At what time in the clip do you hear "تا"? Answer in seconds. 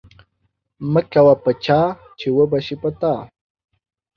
2.99-3.13